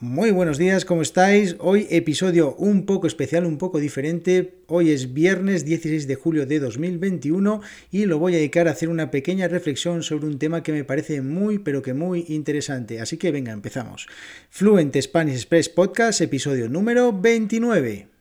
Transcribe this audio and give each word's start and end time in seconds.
Muy 0.00 0.30
buenos 0.30 0.58
días, 0.58 0.84
¿cómo 0.84 1.02
estáis? 1.02 1.56
Hoy 1.58 1.88
episodio 1.90 2.54
un 2.54 2.86
poco 2.86 3.08
especial, 3.08 3.44
un 3.44 3.58
poco 3.58 3.80
diferente. 3.80 4.62
Hoy 4.68 4.92
es 4.92 5.12
viernes 5.12 5.64
16 5.64 6.06
de 6.06 6.14
julio 6.14 6.46
de 6.46 6.60
2021 6.60 7.60
y 7.90 8.06
lo 8.06 8.20
voy 8.20 8.34
a 8.34 8.36
dedicar 8.36 8.68
a 8.68 8.70
hacer 8.70 8.90
una 8.90 9.10
pequeña 9.10 9.48
reflexión 9.48 10.04
sobre 10.04 10.26
un 10.26 10.38
tema 10.38 10.62
que 10.62 10.70
me 10.70 10.84
parece 10.84 11.20
muy 11.20 11.58
pero 11.58 11.82
que 11.82 11.94
muy 11.94 12.26
interesante. 12.28 13.00
Así 13.00 13.16
que 13.16 13.32
venga, 13.32 13.50
empezamos. 13.50 14.06
Fluent 14.50 14.96
Spanish 15.00 15.34
Express 15.34 15.68
Podcast, 15.68 16.20
episodio 16.20 16.68
número 16.68 17.12
29. 17.12 18.17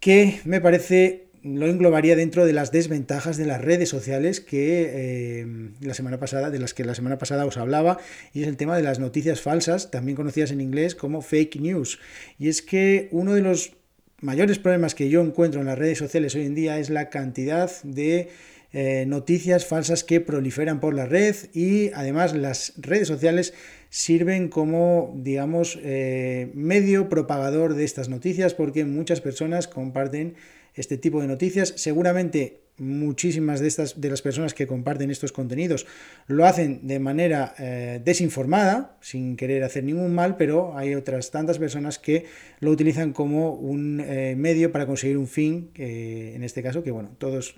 que 0.00 0.40
me 0.44 0.60
parece 0.60 1.30
lo 1.42 1.66
englobaría 1.66 2.16
dentro 2.16 2.44
de 2.44 2.52
las 2.52 2.70
desventajas 2.70 3.36
de 3.36 3.46
las 3.46 3.60
redes 3.60 3.88
sociales 3.88 4.40
que 4.40 4.90
eh, 4.92 5.70
la 5.80 5.94
semana 5.94 6.18
pasada, 6.18 6.50
de 6.50 6.58
las 6.58 6.74
que 6.74 6.84
la 6.84 6.94
semana 6.94 7.18
pasada 7.18 7.46
os 7.46 7.56
hablaba, 7.56 7.98
y 8.34 8.42
es 8.42 8.48
el 8.48 8.56
tema 8.56 8.76
de 8.76 8.82
las 8.82 8.98
noticias 8.98 9.40
falsas, 9.40 9.90
también 9.90 10.16
conocidas 10.16 10.50
en 10.50 10.60
inglés 10.60 10.94
como 10.94 11.22
fake 11.22 11.56
news. 11.56 11.98
Y 12.38 12.48
es 12.48 12.60
que 12.60 13.08
uno 13.10 13.32
de 13.32 13.40
los 13.40 13.72
mayores 14.20 14.58
problemas 14.58 14.94
que 14.94 15.08
yo 15.08 15.22
encuentro 15.22 15.60
en 15.60 15.66
las 15.66 15.78
redes 15.78 15.98
sociales 15.98 16.34
hoy 16.34 16.44
en 16.44 16.54
día 16.54 16.78
es 16.78 16.90
la 16.90 17.08
cantidad 17.08 17.70
de 17.82 18.28
eh, 18.72 19.04
noticias 19.06 19.66
falsas 19.66 20.04
que 20.04 20.20
proliferan 20.20 20.78
por 20.78 20.94
la 20.94 21.04
red 21.04 21.34
y 21.52 21.90
además 21.92 22.36
las 22.36 22.74
redes 22.76 23.08
sociales 23.08 23.52
sirven 23.88 24.48
como, 24.48 25.12
digamos, 25.16 25.76
eh, 25.82 26.52
medio 26.54 27.08
propagador 27.08 27.74
de 27.74 27.82
estas 27.82 28.08
noticias 28.08 28.54
porque 28.54 28.84
muchas 28.84 29.20
personas 29.20 29.66
comparten 29.66 30.36
este 30.74 30.96
tipo 30.96 31.20
de 31.20 31.26
noticias. 31.26 31.74
Seguramente 31.76 32.60
muchísimas 32.78 33.58
de 33.58 33.66
estas 33.66 34.00
de 34.00 34.08
las 34.08 34.22
personas 34.22 34.54
que 34.54 34.68
comparten 34.68 35.10
estos 35.10 35.32
contenidos 35.32 35.86
lo 36.28 36.46
hacen 36.46 36.86
de 36.86 37.00
manera 37.00 37.54
eh, 37.58 38.00
desinformada, 38.02 38.96
sin 39.00 39.36
querer 39.36 39.64
hacer 39.64 39.82
ningún 39.82 40.14
mal, 40.14 40.36
pero 40.36 40.78
hay 40.78 40.94
otras 40.94 41.32
tantas 41.32 41.58
personas 41.58 41.98
que 41.98 42.26
lo 42.60 42.70
utilizan 42.70 43.12
como 43.12 43.52
un 43.52 43.96
medio 43.96 44.70
para 44.70 44.86
conseguir 44.86 45.18
un 45.18 45.26
fin, 45.26 45.72
en 45.74 46.44
este 46.44 46.62
caso, 46.62 46.84
que 46.84 46.92
bueno, 46.92 47.10
todos 47.18 47.56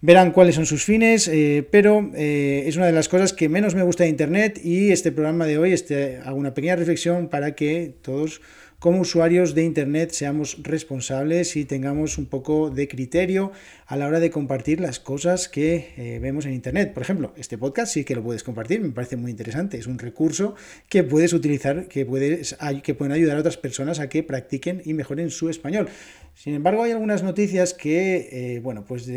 verán 0.00 0.30
cuáles 0.30 0.54
son 0.54 0.66
sus 0.66 0.84
fines, 0.84 1.28
eh, 1.28 1.66
pero 1.70 2.10
eh, 2.14 2.64
es 2.66 2.76
una 2.76 2.86
de 2.86 2.92
las 2.92 3.08
cosas 3.08 3.32
que 3.32 3.48
menos 3.48 3.74
me 3.74 3.82
gusta 3.82 4.04
de 4.04 4.10
Internet 4.10 4.60
y 4.62 4.92
este 4.92 5.12
programa 5.12 5.46
de 5.46 5.58
hoy 5.58 5.72
este, 5.72 6.18
hago 6.18 6.36
una 6.36 6.54
pequeña 6.54 6.76
reflexión 6.76 7.28
para 7.28 7.54
que 7.54 7.94
todos 8.02 8.40
como 8.78 9.00
usuarios 9.00 9.56
de 9.56 9.64
Internet 9.64 10.12
seamos 10.12 10.62
responsables 10.62 11.56
y 11.56 11.64
tengamos 11.64 12.16
un 12.16 12.26
poco 12.26 12.70
de 12.70 12.86
criterio 12.86 13.50
a 13.86 13.96
la 13.96 14.06
hora 14.06 14.20
de 14.20 14.30
compartir 14.30 14.78
las 14.78 15.00
cosas 15.00 15.48
que 15.48 15.94
eh, 15.96 16.20
vemos 16.20 16.46
en 16.46 16.52
Internet. 16.52 16.94
Por 16.94 17.02
ejemplo, 17.02 17.32
este 17.36 17.58
podcast 17.58 17.92
sí 17.92 18.04
que 18.04 18.14
lo 18.14 18.22
puedes 18.22 18.44
compartir, 18.44 18.80
me 18.80 18.90
parece 18.90 19.16
muy 19.16 19.32
interesante. 19.32 19.78
Es 19.78 19.88
un 19.88 19.98
recurso 19.98 20.54
que 20.88 21.02
puedes 21.02 21.32
utilizar, 21.32 21.88
que, 21.88 22.06
puedes, 22.06 22.56
que 22.84 22.94
pueden 22.94 23.12
ayudar 23.12 23.36
a 23.36 23.40
otras 23.40 23.56
personas 23.56 23.98
a 23.98 24.08
que 24.08 24.22
practiquen 24.22 24.80
y 24.84 24.94
mejoren 24.94 25.30
su 25.30 25.48
español. 25.48 25.88
Sin 26.36 26.54
embargo, 26.54 26.84
hay 26.84 26.92
algunas 26.92 27.24
noticias 27.24 27.74
que, 27.74 28.28
eh, 28.30 28.60
bueno, 28.60 28.84
pues 28.84 29.10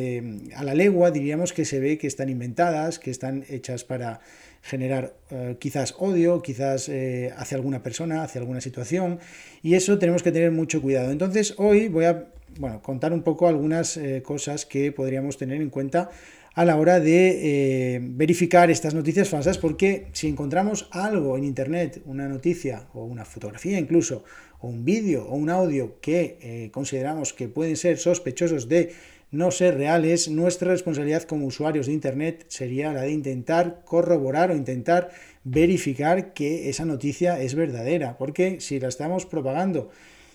a 0.55 0.63
la 0.63 0.73
legua 0.73 1.11
diríamos 1.11 1.53
que 1.53 1.65
se 1.65 1.79
ve 1.79 1.99
que 1.99 2.07
están 2.07 2.29
inventadas, 2.29 2.97
que 2.97 3.11
están 3.11 3.45
hechas 3.47 3.83
para 3.83 4.21
generar 4.61 5.15
eh, 5.31 5.57
quizás 5.59 5.95
odio, 5.97 6.41
quizás 6.41 6.87
eh, 6.87 7.33
hacia 7.35 7.57
alguna 7.57 7.81
persona, 7.83 8.23
hacia 8.23 8.39
alguna 8.39 8.61
situación, 8.61 9.19
y 9.61 9.73
eso 9.73 9.97
tenemos 9.97 10.23
que 10.23 10.31
tener 10.31 10.51
mucho 10.51 10.81
cuidado. 10.81 11.11
Entonces, 11.11 11.55
hoy 11.57 11.87
voy 11.87 12.05
a 12.05 12.27
bueno, 12.59 12.81
contar 12.81 13.13
un 13.13 13.23
poco 13.23 13.47
algunas 13.47 13.97
eh, 13.97 14.21
cosas 14.23 14.65
que 14.65 14.91
podríamos 14.91 15.37
tener 15.37 15.61
en 15.61 15.69
cuenta 15.69 16.09
a 16.53 16.65
la 16.65 16.75
hora 16.75 16.99
de 16.99 18.01
verificar 18.11 18.69
estas 18.69 18.93
noticias 18.93 19.29
falsas, 19.29 19.57
porque 19.57 20.07
si 20.11 20.27
encontramos 20.27 20.89
algo 20.91 21.37
en 21.37 21.45
Internet, 21.45 22.01
una 22.05 22.27
noticia 22.27 22.89
o 22.93 23.05
una 23.05 23.23
fotografía 23.23 23.79
incluso, 23.79 24.25
o 24.59 24.67
un 24.67 24.83
vídeo 24.83 25.25
o 25.29 25.35
un 25.35 25.49
audio 25.49 26.01
que 26.01 26.69
consideramos 26.73 27.31
que 27.31 27.47
pueden 27.47 27.77
ser 27.77 27.97
sospechosos 27.99 28.67
de 28.67 28.91
no 29.31 29.49
ser 29.51 29.75
reales, 29.75 30.29
nuestra 30.29 30.71
responsabilidad 30.71 31.23
como 31.23 31.45
usuarios 31.45 31.87
de 31.87 31.93
Internet 31.93 32.45
sería 32.49 32.91
la 32.91 33.03
de 33.03 33.11
intentar 33.11 33.81
corroborar 33.85 34.51
o 34.51 34.55
intentar 34.55 35.09
verificar 35.43 36.33
que 36.33 36.69
esa 36.69 36.85
noticia 36.85 37.41
es 37.41 37.55
verdadera, 37.55 38.17
porque 38.17 38.59
si 38.59 38.79
la 38.79 38.89
estamos 38.89 39.25
propagando 39.25 39.89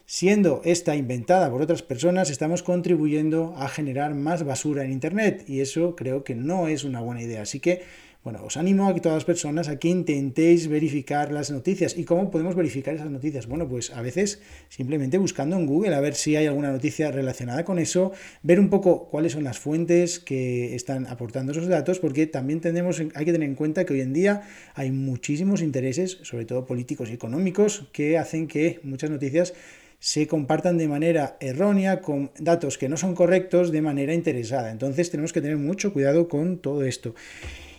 siendo 0.06 0.62
esta 0.64 0.94
inventada 0.94 1.50
por 1.50 1.60
otras 1.60 1.82
personas, 1.82 2.30
estamos 2.30 2.62
contribuyendo 2.62 3.54
a 3.56 3.68
generar 3.68 4.14
más 4.14 4.44
basura 4.44 4.84
en 4.84 4.92
Internet 4.92 5.44
y 5.48 5.60
eso 5.60 5.96
creo 5.96 6.24
que 6.24 6.34
no 6.34 6.68
es 6.68 6.84
una 6.84 7.00
buena 7.00 7.22
idea. 7.22 7.42
Así 7.42 7.60
que 7.60 7.82
bueno, 8.26 8.42
os 8.42 8.56
animo 8.56 8.88
a 8.88 8.92
que 8.92 9.00
todas 9.00 9.18
las 9.18 9.24
personas 9.24 9.68
a 9.68 9.78
que 9.78 9.86
intentéis 9.86 10.66
verificar 10.66 11.30
las 11.30 11.52
noticias. 11.52 11.96
¿Y 11.96 12.02
cómo 12.02 12.28
podemos 12.28 12.56
verificar 12.56 12.92
esas 12.92 13.08
noticias? 13.08 13.46
Bueno, 13.46 13.68
pues 13.68 13.92
a 13.92 14.02
veces 14.02 14.42
simplemente 14.68 15.16
buscando 15.16 15.54
en 15.54 15.64
Google 15.64 15.94
a 15.94 16.00
ver 16.00 16.16
si 16.16 16.34
hay 16.34 16.46
alguna 16.46 16.72
noticia 16.72 17.12
relacionada 17.12 17.64
con 17.64 17.78
eso, 17.78 18.10
ver 18.42 18.58
un 18.58 18.68
poco 18.68 19.08
cuáles 19.10 19.30
son 19.30 19.44
las 19.44 19.60
fuentes 19.60 20.18
que 20.18 20.74
están 20.74 21.06
aportando 21.06 21.52
esos 21.52 21.68
datos, 21.68 22.00
porque 22.00 22.26
también 22.26 22.60
tenemos, 22.60 22.98
hay 22.98 23.24
que 23.24 23.30
tener 23.30 23.48
en 23.48 23.54
cuenta 23.54 23.84
que 23.84 23.92
hoy 23.92 24.00
en 24.00 24.12
día 24.12 24.42
hay 24.74 24.90
muchísimos 24.90 25.62
intereses, 25.62 26.18
sobre 26.22 26.46
todo 26.46 26.66
políticos 26.66 27.10
y 27.10 27.12
económicos, 27.12 27.86
que 27.92 28.18
hacen 28.18 28.48
que 28.48 28.80
muchas 28.82 29.08
noticias 29.08 29.54
se 30.00 30.26
compartan 30.26 30.78
de 30.78 30.88
manera 30.88 31.36
errónea, 31.38 32.00
con 32.00 32.32
datos 32.40 32.76
que 32.76 32.88
no 32.88 32.96
son 32.96 33.14
correctos, 33.14 33.70
de 33.70 33.82
manera 33.82 34.14
interesada. 34.14 34.72
Entonces 34.72 35.12
tenemos 35.12 35.32
que 35.32 35.40
tener 35.40 35.58
mucho 35.58 35.92
cuidado 35.92 36.26
con 36.26 36.58
todo 36.58 36.82
esto. 36.82 37.14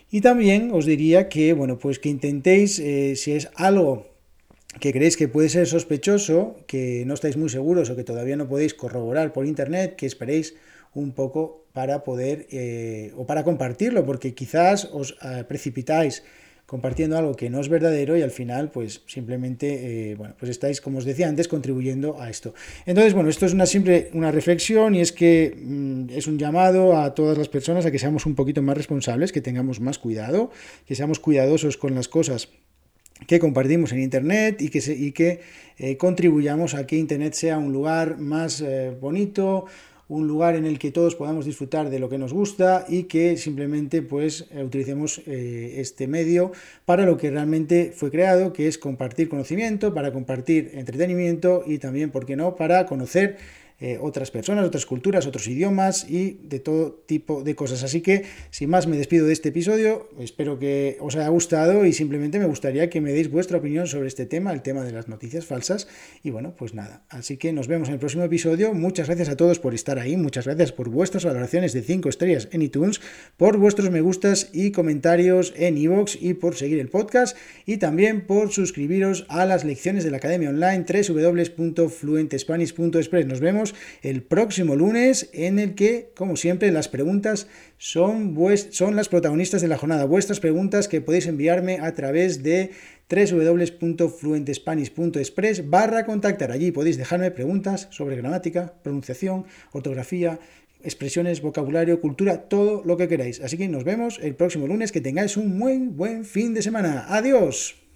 Y 0.09 0.21
también 0.21 0.71
os 0.71 0.86
diría 0.86 1.27
que, 1.27 1.54
bueno, 1.54 1.77
pues 1.77 2.00
que 2.00 2.09
intentéis, 2.09 2.80
eh, 2.80 3.15
si 3.15 3.33
es 3.33 3.50
algo 3.56 4.07
que 4.80 4.94
creéis 4.94 5.18
que 5.18 5.27
puede 5.27 5.50
ser 5.50 5.68
sospechoso, 5.68 6.56
que 6.68 7.04
no 7.06 7.13
estáis 7.13 7.36
muy 7.36 7.50
seguros 7.50 7.89
o 7.89 7.95
que 7.95 8.04
todavía 8.04 8.38
no 8.38 8.48
podéis 8.48 8.74
corroborar 8.74 9.33
por 9.33 9.45
internet, 9.45 9.95
que 9.95 10.06
esperéis 10.06 10.56
un 10.94 11.12
poco 11.12 11.65
para 11.74 12.04
poder 12.04 12.48
eh, 12.51 13.12
o 13.18 13.25
para 13.25 13.44
compartirlo, 13.44 14.06
porque 14.06 14.33
quizás 14.33 14.86
os 14.94 15.18
eh, 15.21 15.44
precipitáis 15.48 16.24
compartiendo 16.67 17.17
algo 17.17 17.33
que 17.33 17.49
no 17.49 17.61
es 17.61 17.69
verdadero 17.69 18.17
y 18.17 18.21
al 18.21 18.29
final 18.29 18.69
pues 18.69 19.01
simplemente, 19.07 20.11
eh, 20.11 20.15
bueno, 20.15 20.35
pues 20.37 20.51
estáis, 20.51 20.81
como 20.81 20.99
os 20.99 21.05
decía 21.05 21.29
antes, 21.29 21.47
contribuyendo 21.47 22.21
a 22.21 22.29
esto. 22.29 22.53
Entonces, 22.85 23.13
bueno, 23.13 23.29
esto 23.29 23.45
es 23.45 23.53
una 23.53 23.65
simple 23.65 24.09
una 24.13 24.31
reflexión 24.31 24.93
y 24.93 24.99
es 24.99 25.13
que 25.13 25.57
mm, 25.57 26.09
es 26.09 26.27
un 26.27 26.37
llamado 26.37 26.97
a 26.97 27.15
todas 27.15 27.37
las 27.37 27.47
personas 27.47 27.85
a 27.85 27.91
que 27.91 27.97
seamos 27.97 28.25
un 28.25 28.35
poquito 28.35 28.61
más 28.61 28.75
responsables, 28.75 29.31
que 29.31 29.41
tengamos 29.41 29.79
más 29.79 29.97
cuidado, 29.97 30.51
que 30.85 30.93
seamos 30.93 31.19
cuidadosos 31.19 31.77
con 31.77 31.95
las 31.95 32.09
cosas 32.09 32.49
que 33.25 33.39
compartimos 33.39 33.93
en 33.93 34.01
Internet 34.01 34.61
y 34.61 34.69
que, 34.69 34.79
y 34.93 35.11
que 35.13 35.39
eh, 35.77 35.95
contribuyamos 35.95 36.75
a 36.75 36.85
que 36.85 36.97
Internet 36.97 37.33
sea 37.33 37.57
un 37.57 37.71
lugar 37.71 38.17
más 38.19 38.61
eh, 38.61 38.95
bonito, 38.99 39.65
un 40.09 40.27
lugar 40.27 40.56
en 40.56 40.65
el 40.65 40.80
que 40.80 40.92
todos 40.92 41.15
podamos 41.15 41.45
disfrutar 41.45 41.89
de 41.89 42.00
lo 42.00 42.09
que 42.09 42.18
nos 42.18 42.33
gusta 42.33 42.86
y 42.88 43.04
que 43.04 43.38
simplemente 43.38 44.01
pues 44.01 44.45
eh, 44.51 44.63
utilicemos 44.63 45.21
eh, 45.25 45.75
este 45.77 46.07
medio 46.07 46.51
para 46.86 47.06
lo 47.06 47.18
que 47.18 47.30
realmente 47.30 47.92
fue 47.95 48.09
creado, 48.09 48.54
que 48.54 48.68
es 48.68 48.77
compartir 48.77 49.30
conocimiento, 49.30 49.94
para 49.94 50.13
compartir 50.13 50.71
entretenimiento 50.74 51.63
y 51.65 51.80
también, 51.80 52.12
¿por 52.12 52.25
qué 52.25 52.36
no?, 52.36 52.56
para 52.56 52.86
conocer 52.86 53.38
eh, 53.79 54.00
otras 54.01 54.31
personas, 54.31 54.65
otras 54.65 54.88
culturas, 54.88 55.27
otros 55.27 55.47
idiomas 55.47 56.09
y 56.09 56.39
de 56.44 56.59
todo 56.59 56.94
tipo 57.06 57.44
de 57.44 57.56
cosas. 57.56 57.83
Así 57.83 58.01
que, 58.01 58.25
sin 58.50 58.71
más, 58.71 58.88
me 58.88 58.97
despido 58.97 59.27
de 59.27 59.33
este 59.33 59.50
episodio. 59.50 60.09
Espero 60.19 60.57
que 60.57 60.97
os 61.00 61.15
haya 61.15 61.27
gustado 61.27 61.85
y 61.85 61.94
simplemente 61.94 62.39
me 62.39 62.45
gustaría 62.45 62.89
que 62.89 63.01
me 63.01 63.12
deis 63.12 63.29
vuestra 63.29 63.59
opinión 63.59 63.85
sobre 63.85 64.07
este 64.07 64.25
tema, 64.25 64.51
el 64.51 64.63
tema 64.63 64.83
de 64.83 64.94
las 64.94 65.07
noticias 65.07 65.45
falsas. 65.45 65.88
Y 66.24 66.31
bueno, 66.31 66.56
pues 66.57 66.74
nada. 66.74 67.06
Así 67.09 67.38
que 67.38 67.53
nos 67.53 67.68
vemos 67.68 67.89
en 67.89 67.94
el 67.94 68.00
próximo 68.00 68.24
episodio. 68.24 68.74
Muchas 68.74 69.06
gracias 69.07 69.29
a 69.29 69.38
todos 69.38 69.59
por 69.59 69.75
estar 69.75 70.00
ahí. 70.00 70.18
Muchas 70.18 70.45
gracias 70.45 70.71
por 70.71 70.89
vuestras 70.89 71.25
valoraciones 71.25 71.74
de 71.74 71.83
5 71.83 72.09
estrellas 72.09 72.50
en 72.51 72.63
iTunes, 72.63 73.00
por 73.38 73.57
vuestros 73.57 73.91
me 73.91 74.01
gustas 74.01 74.50
y 74.53 74.71
comentarios 74.71 75.53
en 75.56 75.77
iVoox 75.77 76.19
y 76.19 76.33
por 76.33 76.56
seguir 76.56 76.79
el 76.79 76.89
podcast 76.89 77.38
y 77.65 77.77
también 77.77 78.25
por 78.25 78.51
suscribiros 78.51 79.27
a 79.29 79.45
las 79.45 79.65
lecciones 79.65 80.03
de 80.03 80.09
la 80.09 80.18
Academia 80.18 80.50
Online 80.50 80.83
www.fluentespanish.express. 80.88 83.27
Nos 83.27 83.39
vemos 83.39 83.66
el 84.01 84.23
próximo 84.23 84.75
lunes 84.75 85.29
en 85.33 85.59
el 85.59 85.75
que, 85.75 86.09
como 86.15 86.35
siempre, 86.35 86.71
las 86.71 86.87
preguntas 86.87 87.47
son, 87.77 88.35
son 88.71 88.95
las 88.95 89.09
protagonistas 89.09 89.61
de 89.61 89.67
la 89.67 89.77
jornada. 89.77 90.05
Vuestras 90.05 90.39
preguntas 90.39 90.87
que 90.87 91.01
podéis 91.01 91.27
enviarme 91.27 91.77
a 91.81 91.93
través 91.93 92.41
de 92.43 92.71
www.fluentespanish.express 93.09 95.69
barra 95.69 96.05
contactar. 96.05 96.51
Allí 96.51 96.71
podéis 96.71 96.97
dejarme 96.97 97.31
preguntas 97.31 97.87
sobre 97.91 98.17
gramática, 98.17 98.73
pronunciación, 98.83 99.45
ortografía, 99.71 100.39
expresiones, 100.83 101.41
vocabulario, 101.41 102.01
cultura, 102.01 102.49
todo 102.49 102.83
lo 102.83 102.97
que 102.97 103.07
queráis. 103.07 103.41
Así 103.41 103.57
que 103.57 103.67
nos 103.67 103.83
vemos 103.83 104.19
el 104.21 104.35
próximo 104.35 104.67
lunes. 104.67 104.91
Que 104.91 105.01
tengáis 105.01 105.37
un 105.37 105.57
muy 105.57 105.77
buen 105.77 106.25
fin 106.25 106.53
de 106.53 106.61
semana. 106.61 107.05
Adiós. 107.07 107.87